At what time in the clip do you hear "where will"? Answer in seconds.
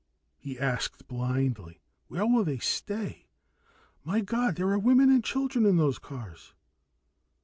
2.07-2.43